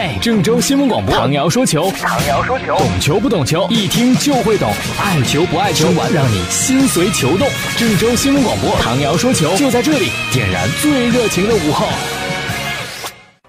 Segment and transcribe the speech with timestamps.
[0.00, 7.48] 嘿，郑州新闻广播，唐瑶说球，唐瑶说球，懂球不懂球，一听就会懂，爱球不爱球，玩让你心随球动。
[7.76, 11.88] 郑州新闻广播，唐瑶说球就在这里，点燃最热情的午后。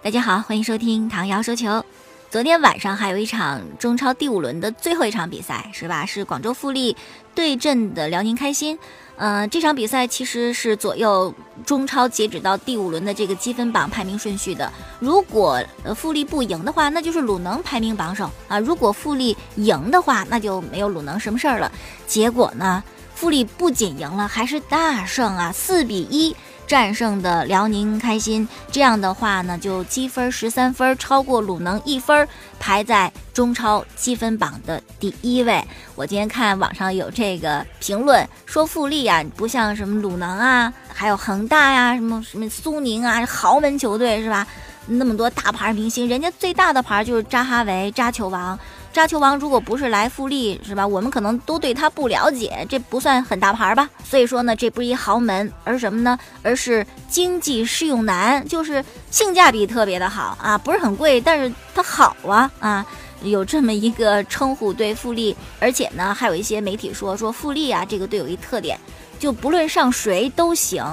[0.01, 1.85] 大家好，欢迎收听唐瑶说球。
[2.31, 6.04] 昨天晚上还有一场中超第五轮的最后一场比赛，是吧？
[6.04, 6.97] 是广州富力
[7.36, 8.76] 对阵的辽宁开心。
[9.22, 11.33] 嗯，这场比赛其实是左右
[11.65, 14.72] 中超截止到第五轮的这个积分榜排名顺序的。
[14.97, 21.70] 如果呃富力不赢的话，那就是鲁能排名榜首啊；如果富力赢的话，那就没有鲁能什么事儿了。
[22.07, 22.81] 结果呢，
[23.13, 26.34] 富力不仅赢了，还是大胜啊，四比一。
[26.69, 32.27] 战胜的辽宁开心，这样的话呢，就积分十三分，超过鲁能一分，
[32.59, 35.65] 排在中超积分榜的第一位。
[35.95, 44.45] 我今天看网上有这个评论说，富力啊，不像什么鲁能啊，还有恒大呀，什么什么苏宁啊，豪门球队是吧？
[44.85, 48.57] 那么多大牌明星，人家最大的牌就是扎哈维，扎球王。
[48.99, 50.85] 扎球王如果不是来富力，是吧？
[50.85, 53.90] 我们可能都对他不了解，这不算很大牌吧？
[54.04, 56.20] 所以说呢，这不是一豪门，而是什么呢？
[56.43, 62.85] 而是经济适用男，就是性价比特别的好啊，不是很贵，但是它好啊啊，
[63.23, 65.34] 有这么一个称呼对富力。
[65.62, 68.78] 而且呢，还有一些媒体说说富力啊，这个队有一特点，
[69.18, 70.84] 就不论上谁都行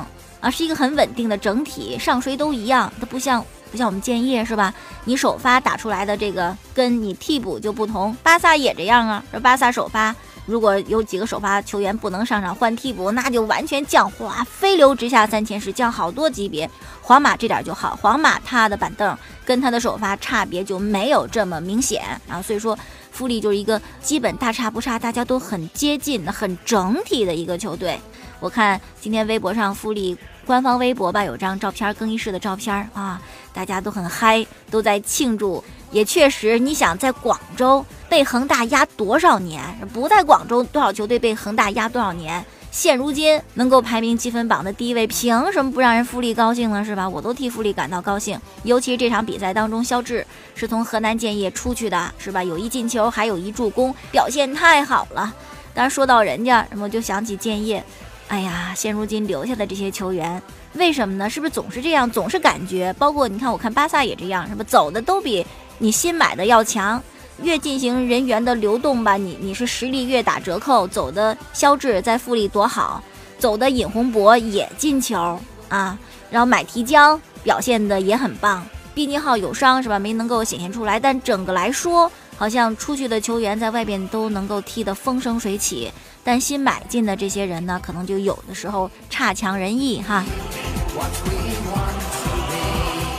[0.41, 3.45] 啊，是一个很稳定的整体，上谁都一样，它不像。
[3.71, 4.73] 不像我们建业是吧？
[5.05, 8.17] 你首发打出来的这个跟你替补就不同。
[8.23, 10.15] 巴萨也这样啊，这巴萨首发
[10.47, 16.71] 如果有几个首发球员不能上场换替补，那就完全降哗，飞流直下三千尺，降好多级别。
[17.03, 22.79] 皇马这点就好，皇马他的板凳跟他的首发差别就没有这么明显啊，所以说
[23.11, 28.01] 富力就是一个基本大差不差，大家都很接近、很整体的一个球队。
[28.39, 30.17] 我看今天微博上富力。
[30.47, 33.21] 官方微博吧，有张照片，更衣室的照片啊，
[33.57, 35.65] 大家都很嗨，都在庆祝。
[35.91, 39.63] 也确实，你想在广州被恒大压多少年？
[39.95, 42.45] 不在广州，多少球队被恒大压多少年？
[42.71, 46.85] 现如今能够排名积分榜的第一位，凭什么不让人富力高兴呢？
[46.85, 47.09] 是吧？
[47.09, 48.39] 我都替富力感到高兴。
[48.65, 52.45] 尤其这场比赛当中，肖智是从河南建业出去的，是吧？
[52.45, 55.33] 有一进球，还有一助攻，表现太好了。
[55.73, 57.83] 但是说到人家，什么就想起建业。
[58.29, 60.43] 哎呀，现如今留下的这些球员，
[60.77, 61.29] 为什么呢？
[61.29, 62.11] 是不是总是这样？
[62.11, 64.65] 总是感觉，包括你看，我看巴萨也这样，是吧？
[64.69, 65.45] 走的都比
[65.79, 67.03] 你新买的要强。
[67.43, 70.89] 越进行人员的流动吧，你你是实力越打折扣。
[70.89, 73.03] 走的肖智在富力多好，
[73.39, 75.39] 走的尹洪博也进球
[75.69, 75.99] 啊。
[76.31, 78.67] 然后买提江表现的也很棒。
[78.95, 79.99] 毕尼浩有伤是吧？
[79.99, 80.99] 没能够显现出来。
[80.99, 85.93] 但整个来说，好像出去的球员在外边都能够踢得风生水起。
[86.27, 90.25] 但新买进的这些人呢，可能就有的时候差强人意哈。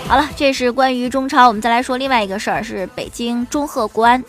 [0.09, 4.21] 好了，这是关于中超，我们再来说另外一个事儿，是北京中赫国安。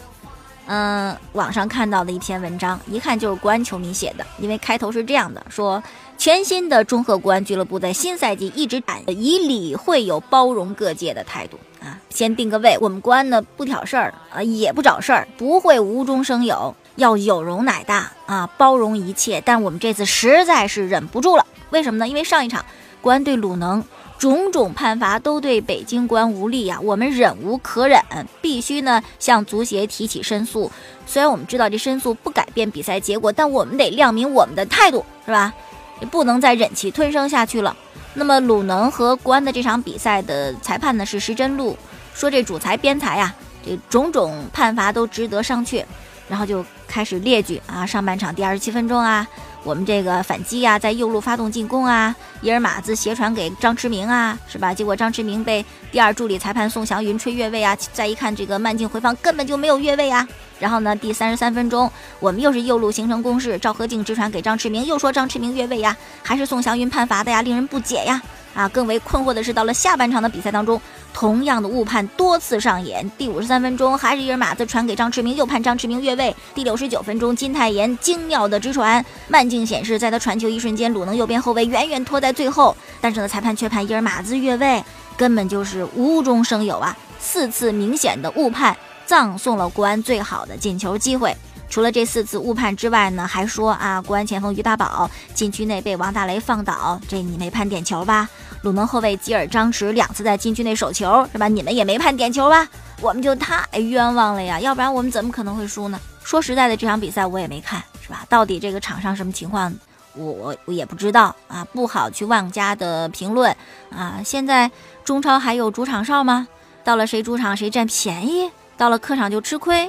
[0.67, 5.83] 嗯，网上看到的一篇文章，一看就是国安球迷写的，因为开头是这样的：说
[6.17, 16.77] 全新的中赫国安俱乐部在新赛季一直以理会有包容各界的态度啊，先定个位，我们国安呢不挑事儿啊，也不找事儿，不会无中生有。
[16.99, 19.41] 要有容乃大啊，包容一切。
[19.41, 22.09] 但我们这次实在是忍不住了，为什么呢？
[22.09, 22.65] 因为上一场
[23.01, 23.83] 国安对鲁能，
[24.19, 28.03] 种种判罚都对北京国安无力呀，我们忍无可忍，
[28.43, 30.71] 必须呢向足协提起申诉。
[31.07, 35.55] 虽然我们知道这申诉不改变比赛结果，但我们得亮明我们的态度，是吧？
[36.01, 37.77] 也不能再忍气吞声下去了。
[38.15, 41.77] 那么鲁能和国安的这场比赛的裁判呢是石真路，
[42.13, 43.33] 说这主裁边裁呀，
[43.65, 45.85] 这种种判罚都值得商榷。
[46.29, 49.27] 然后就开始列举啊，上半场第二十七分钟啊，
[49.65, 54.73] 我们这个反击啊，在右路发动进攻啊，伊尔马兹斜传给张驰明啊，是吧？
[54.73, 60.27] 结果张驰明被第二助理裁判宋祥云吹越位啊，再一看这个慢镜回放根本就没有越位啊。
[60.61, 68.21] 然后呢，第三十三分钟，我们又是右路形成攻势，赵和静直传给张驰明，又说张驰明越位呀，还是宋祥云判罚的呀，令人不解呀。
[68.59, 70.81] 啊，更为困惑的是，到了下半场的比赛当中，
[71.15, 73.09] 同样的误判多次上演。
[73.17, 76.35] 第五十三分钟，还是伊尔马兹传给张驰明，又判张驰明越位。
[76.57, 84.85] 第六十九分钟，金泰妍精妙的直传，慢镜显示，在他传球一瞬间，鲁能右边后卫远远拖在最后，但是呢，裁判却判伊尔马兹越位，
[85.17, 86.97] 根本就是无中生有啊！
[87.21, 91.33] 四次明显的误判，葬送了国安最好的进球机会。
[91.71, 98.27] 除了这四次误判之外呢，还说啊，国安前锋于大宝禁区内被王大雷放倒，这你没判点球吧？
[98.63, 101.49] 鲁能后卫吉尔张弛两次在禁区内守球，是吧？
[101.49, 102.69] 你们也没判点球吧？
[103.01, 104.59] 我们就太冤枉了呀！
[104.59, 106.01] 要不然我们怎么可能会输呢？
[106.25, 108.27] 说实在的，这场比赛我也没看，是吧？
[108.29, 109.73] 到底这个场上什么情况，
[110.15, 113.55] 我我我也不知道啊，不好去妄加的评论
[113.91, 114.21] 啊。
[114.25, 114.71] 现在
[115.05, 116.49] 中超还有主场哨吗？
[116.83, 119.89] 到了谁主场谁占便宜，到了客场就吃亏。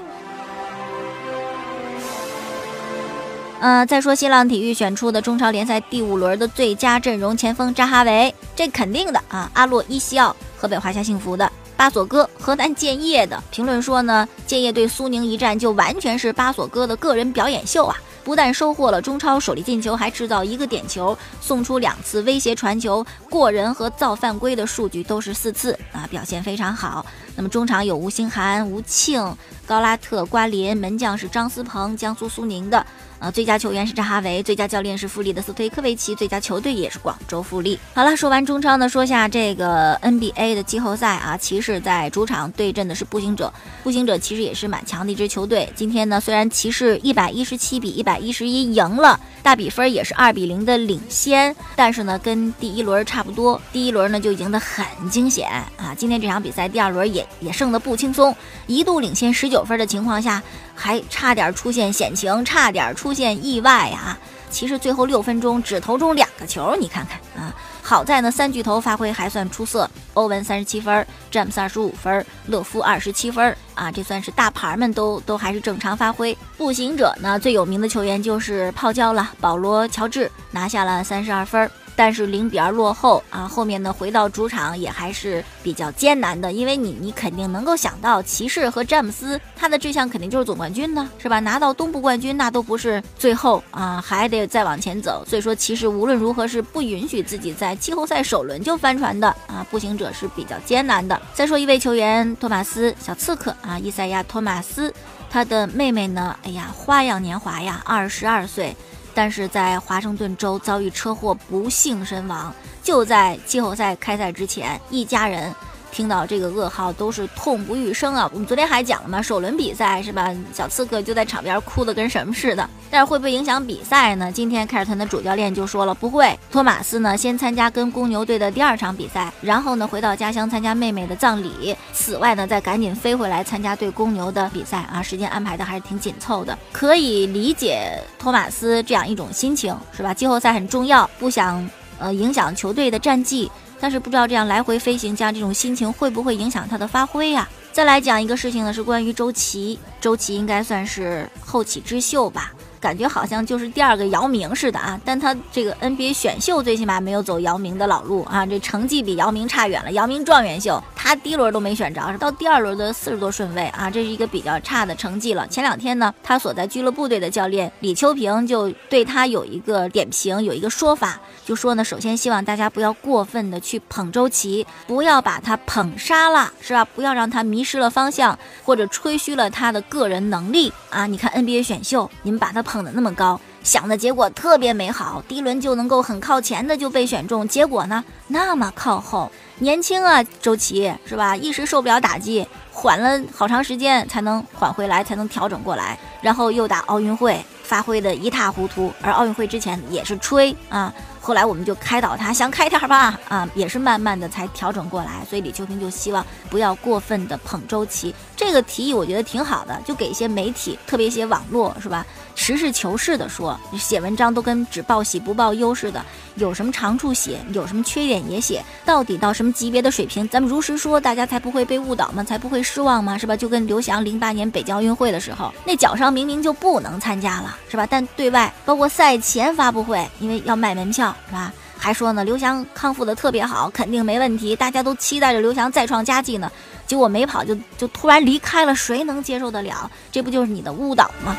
[3.61, 9.51] 嗯，再说新浪体育选出的中超联赛第五轮的最佳阵容前锋扎哈维，这肯定的啊！
[9.53, 11.45] 阿洛伊西奥，河北华夏幸福的；
[11.75, 13.41] 巴索戈，河南建业的。
[13.51, 17.97] 评论说呢，建业对苏宁一战就完全是巴索戈的个人表演秀啊！
[18.23, 27.05] 不但收获了中超首粒进球，还制造一个点球，送出两次威胁传球，过人和造犯规的数据都是四次啊，表现非常好。
[27.35, 29.35] 那么中场有吴兴涵、吴庆、
[29.65, 32.85] 高拉特、瓜林，门将是张思鹏，江苏苏宁的。
[33.19, 37.77] 啊，最佳球员是扎哈维，最佳教练是富力的斯推科维奇，最佳球队也是广州富力。
[37.93, 45.69] 好了，说完中超呢，说下这个 NBA 的季后赛啊，骑士在主场对阵的是步行者，步行者其实也是蛮强的一支球队。
[45.75, 55.93] 今天呢，虽然骑士一百一十七比一百一十一赢了，大比分也是二比零的领先，但是呢，跟第一轮差不多，第一轮呢就赢得很惊险啊。
[55.97, 58.33] 今天这场比赛第二轮也也胜得不轻松，
[58.65, 60.41] 一度领先十九分的情况下。
[60.79, 64.17] 还差点出现险情，差点出现意外啊！
[64.49, 67.53] 其实最后六分钟只投中两个球，你看看啊！
[67.83, 73.91] 好在呢，三巨头发挥还算出色，欧文三十七分，詹姆斯二十五分，勒夫二十七分啊！
[73.91, 76.35] 这算是大牌们都都还是正常发挥。
[76.57, 81.69] 步行者呢，最有名的球员就是泡椒了，保罗乔治拿下了三十二分。
[81.99, 91.41] 但是零比二落后啊，后面呢回到主场也还是比较艰难的，因为你你肯定能够想到骑士和詹姆斯他的志向肯定就是总冠军呢，是吧？
[91.41, 95.25] 拿到东部冠军那都不是最后啊，还得再往前走。
[95.27, 101.21] 所以说骑士无论如何是不允许自己在季后赛首轮就翻船的啊，步行者是比较艰难的。
[101.33, 104.93] 再说一位球员托马斯小刺客啊，伊赛亚托马斯，
[105.29, 108.73] 他的妹妹呢，哎呀花样年华呀，二十二岁。
[109.21, 112.55] 但是在华盛顿州遭遇车祸，不幸身亡。
[112.81, 115.53] 就在季后赛开赛之前，一家人。
[115.91, 118.29] 听到这个噩耗都是痛不欲生啊！
[118.33, 120.33] 我们昨天还讲了嘛，首轮比赛是吧？
[120.53, 122.69] 小刺客就在场边哭的跟什么似的。
[122.91, 124.31] 但是会不会影响比赛呢？
[124.31, 126.37] 今天凯尔特人的主教练就说了不会。
[126.51, 131.75] 托马斯呢，先参加跟公牛队的第二场比赛，然后呢回到家乡参加妹妹的葬礼。
[131.93, 135.01] 此外呢，再赶紧飞回来参加对公牛的比赛啊！
[135.01, 140.13] 时间安排的还是挺紧凑的，可以理解托马斯这样一种心情是吧？
[140.13, 141.69] 季后赛很重要，不想
[141.99, 143.51] 呃影响球队的战绩。
[143.79, 147.47] 但是不知道这样来回飞行加这种心情会不会影响他的发挥呀？
[147.71, 152.51] 再来讲一个事情呢，是关于周琦，周琦应该算是后起之秀吧。
[152.79, 159.91] 感觉好像就是第二个姚明似的啊，但他这个 NBA 选秀最起码没有走姚明的老路啊，这成绩比姚明差远了。
[159.91, 165.45] 姚明状元秀他第一轮都没选着，到第二轮的四十多顺位啊，这是一个比较差的成绩了。
[165.47, 176.85] 前两天呢，他所在俱乐部队的教练李秋平就对他有一个点评，有一个说法，就说呢，首先希望大家不要过分的去捧周琦，不要把他捧杀了，是吧？
[176.85, 181.05] 不要让他迷失了方向，或者吹嘘了他的个人能力啊。
[181.05, 182.63] 你看 NBA 选秀，你们把他。
[182.69, 191.35] 捧的那么高，想的结果特别美好，第一轮就能够很靠前的就被选中，结果呢那么靠后，年轻啊，周琦是吧？
[191.35, 200.93] 一时受不了打击，缓了好长时间才能缓回来，才能调整过来，然后又打奥运会，发挥的一塌糊涂，而奥运会之前也是吹啊。
[201.21, 205.25] 后来我们就开导他，想开点吧，啊，也是慢慢的才调整过来。
[205.29, 212.05] 所以李秋平就希望不要过分的捧周琦，这个提议我觉得挺好的，就给一些媒体，特别一些网络，是吧？
[212.35, 216.03] 实事求是的说，写文章都跟只报喜不报忧似的，
[216.35, 222.23] 有什么长处写，有什么缺点也写，到底到什么级别的水平，咱们如实说，大家才不会被误导吗？
[222.23, 223.17] 才不会失望吗？
[223.17, 223.35] 是吧？
[223.35, 227.85] 就跟刘翔零八年北京奥运会的时候，那脚伤明明就不能参加了，是吧？
[227.85, 231.08] 但对外包括赛前发布会，因为要卖门票。
[231.27, 231.53] 是吧？
[231.77, 234.55] 还说呢，刘翔康复的特别好，肯定没问题。
[234.55, 236.51] 大家都期待着刘翔再创佳绩呢，
[236.85, 239.89] 结果没跑就就突然离开了，谁能接受得了？
[240.11, 241.37] 这不就是你的误导吗？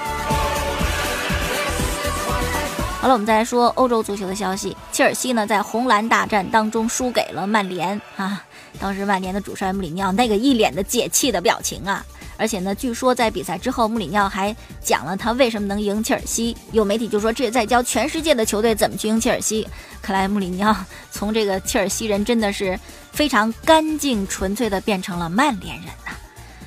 [3.03, 4.77] 好了，我们再来说欧洲足球的消息。
[4.93, 8.43] 切尔西呢，在红蓝大战当中输给了曼联啊。
[8.79, 12.05] 当时曼联的主帅穆里尼奥那个一脸的解气的表情啊。
[12.41, 16.57] 而且呢，据说在比赛之后，穆里尼奥还讲了他为什么能赢切尔西。
[16.73, 19.69] 有媒体就说这也在教全世界的球队怎么去赢切尔西。
[20.01, 20.75] 看来穆里尼奥
[21.13, 22.81] 从这个切尔西人真的是
[23.13, 26.13] 非常干净纯粹的变成了曼联人呐。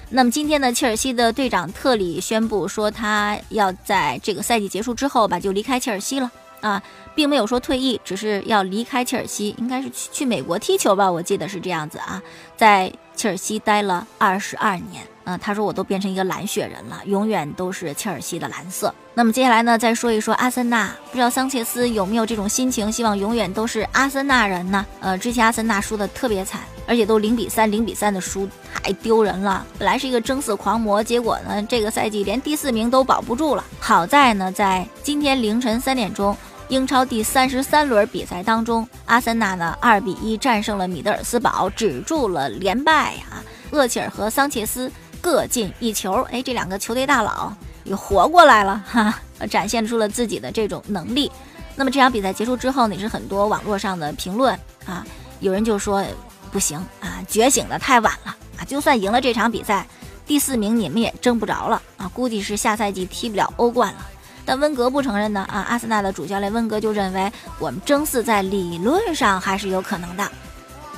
[0.10, 6.84] 那么今天呢，切尔西的队长特里宣布说，他要在这个赛季结束之后吧，就离开切尔西了啊，
[7.15, 12.22] 并没有说退役，只是要离开切尔西，应该是去去美国踢球吧，我记得是这样子啊，
[12.56, 15.01] 在切尔西待了二十二年。
[15.24, 18.94] 嗯，他说我都变成一个蓝血人了，永远都是切尔西的蓝色。
[19.13, 24.86] 那么接下来呢，再说一说阿森纳，不知道桑切斯有没有这种心情，希望永远都是阿森纳人呢？
[25.00, 28.46] 呃，之前阿森纳输的特别惨，而且都零比三、零比三的输，
[28.84, 29.65] 太丢人了。
[29.80, 33.63] 本来是一个争四狂魔，结果呢，这个赛季连第四名都保不住了。
[33.80, 36.36] 好在呢，在今天凌晨三点钟，
[36.70, 43.43] 英超第三十三轮比赛当中，阿森纳呢二比一战胜了米德尔斯堡，止住了连败啊。
[43.72, 44.91] 厄齐尔和桑切斯
[45.22, 47.53] 各进一球，哎，这两个球队大佬
[47.84, 51.32] 又活过来了哈， 展现出了自己的这种能力。
[51.75, 55.05] 那么这场比赛结束之后呢，也是很多网络上的评论啊，
[55.39, 56.03] 有人就说。
[56.51, 58.62] 不行啊，觉醒的太晚了啊！
[58.63, 59.88] 就算赢了这场比赛，
[60.24, 62.08] 第四名你们也争不着了啊！
[62.13, 64.08] 估计是下赛季踢不了欧冠了。
[64.45, 65.65] 但温格不承认呢啊！
[65.69, 70.31] 阿森纳的主教练温格就认为，我们争四在理论上还是有可能的。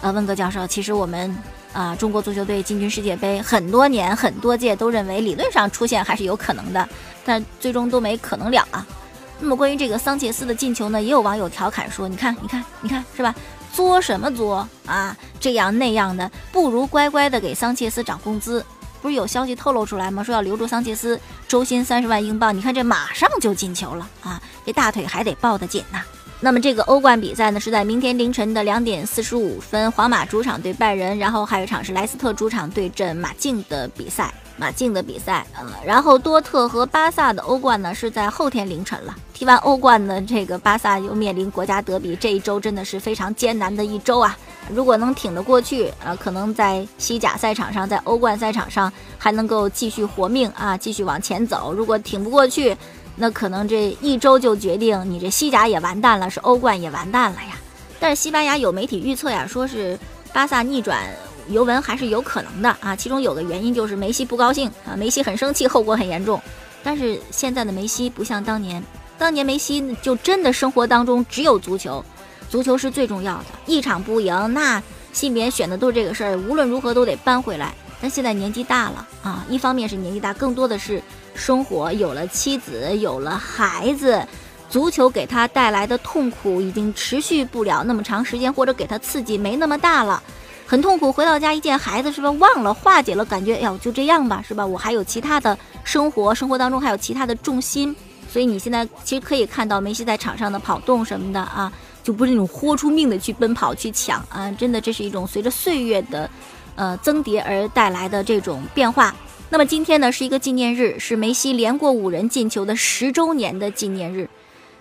[0.01, 1.35] 呃，温格教授，其实我们
[1.73, 6.87] 啊，中国足球队进军世界杯很多年很多届都认为理论上出现还是有可能的，
[7.23, 8.85] 但最终都没可能了啊。
[9.39, 13.35] 那么关于这个桑切斯的进球呢，也有网友调侃说：“你看，你看，你看，是吧？”
[13.73, 15.15] 作什么作啊？
[15.37, 18.65] 这样那样的，不如乖乖的给桑切斯涨工资。
[19.05, 20.23] 不是有消息透露出来吗？
[20.23, 22.57] 说要留住桑切斯，周薪三十万英镑。
[22.57, 24.41] 你看这马上就进球了啊！
[24.65, 26.01] 这大腿还得抱得紧呐。
[26.39, 34.33] 那么这个欧冠比赛呢，是在明天凌晨的两点四十五分，皇马主场对拜仁，然后还有一场是莱斯特主场对阵马竞的比赛。
[34.57, 39.15] 马竞的比赛，呃，然后多特和巴萨的欧冠呢是在后天凌晨了。
[39.35, 44.35] 踢完欧冠呢，这个巴萨又面临国家德比，这一周真的是非常艰难的一周啊。
[44.73, 51.73] 如果能挺得过去，啊，可能在西甲赛场上，在欧冠赛场上还能够继续活命啊，继续往前走。
[51.73, 52.75] 如果挺不过去，
[53.15, 57.57] 那可能这一周就决定你这西甲也完蛋了，是欧冠也完蛋了呀。
[57.99, 59.97] 但是西班牙有媒体预测呀，说是
[60.33, 60.99] 巴萨逆转。
[61.47, 66.41] 尤文还是有可能的啊，其中有个原因就是梅西不高兴啊，梅西很生气，后果很严重。
[66.83, 68.83] 但是现在的梅西不像当年，
[69.15, 72.03] 当年梅西就真的生活当中只有足球，
[72.49, 77.73] 足球是最重要的，一场不赢，那心里面选的都是这个事儿，无论如何都得扳回来。
[78.01, 81.01] 但现在年纪大了啊，一方面是年纪大，更多的是
[81.33, 84.21] 生活有了妻子，有了孩子，
[84.69, 90.21] 足球给他带来的痛苦已经持续不了那么长时间，或者给他刺激没那么大了。
[90.67, 92.29] 很痛苦，回到家一见孩子，是吧？
[92.31, 94.65] 忘了化解了，感觉哎呦就这样吧，是吧？
[94.65, 97.95] 我还有其他的生活，生活当中还有其他的重心，
[98.29, 101.71] 所以你现在其实可以看到梅西在场上的跑动什么的啊，
[102.05, 106.29] 就不是那种豁出命的去奔跑去抢啊，真的这是一种随着岁月的，
[106.75, 109.15] 呃增叠而带来的这种变化。
[109.49, 114.29] 那么今天呢是一个纪念日，是梅西连过五人进球的十周年的纪念日。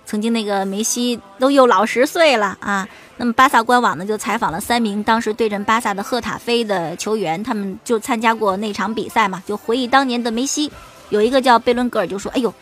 [0.05, 2.87] 曾经那个梅西都又老十岁了啊。
[3.17, 10.71] 那么巴萨官网呢就采访了三名当时对阵巴萨的赫塔菲的球员，他们就参加过那场比赛嘛，就回忆当年的梅西。
[11.09, 12.53] 有一个叫贝伦格尔就说：“哎呦，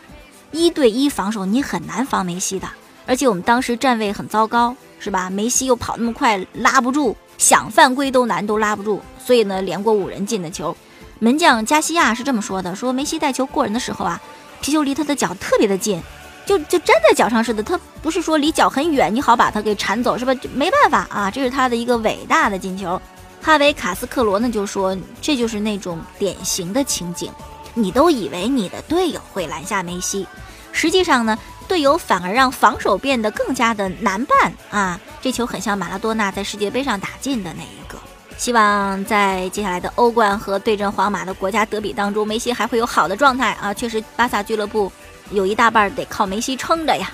[0.51, 2.67] 一对一防守你很难防梅西的，
[3.05, 5.29] 而且我们当时站位很糟糕，是吧？
[5.29, 9.01] 梅西又跑那么快，拉不住，想犯规都难，都拉不住。
[9.23, 10.75] 所以呢，连过五人进的球。
[11.19, 14.21] 门将加西亚是这么说的：说梅西带球过人的时候啊，
[14.61, 16.01] 皮球离他的脚特别的近。”
[16.45, 20.35] 就就粘在脚上似的，他不是说离脚很远，你好把他给铲走是吧？
[20.53, 23.01] 没办法啊，这是他的一个伟大的进球。
[23.41, 27.31] 哈维卡斯克罗呢就说，这就是那种典型的情景，
[27.73, 30.27] 你都以为你的队友会拦下梅西，
[30.73, 31.39] 实际上呢，
[31.73, 34.99] 队友反而让防守变得更加的难办啊。
[35.23, 37.97] 这球很像马拉多纳在世界杯上打进的那一个。
[38.37, 43.73] 希望在接下来的欧冠和对阵皇马的国家德比当中，梅西还会有好的状态啊。
[43.73, 44.91] 确实，巴萨俱乐部。
[45.31, 47.09] 有一大半得靠梅西撑着呀。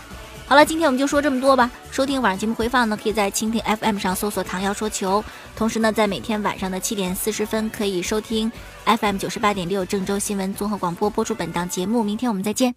[0.46, 1.72] 好了，今天我们就说这么多吧。
[1.90, 5.24] 收听晚上节目回放呢，可以在蜻蜓 FM 上搜索“唐瑶说球”，
[5.56, 8.52] 同时呢，在每天晚上的七点四十分可以收听
[8.84, 12.04] FM 九十八点六郑州新闻综合广播播出本档节目。
[12.04, 12.76] 明天我们再见。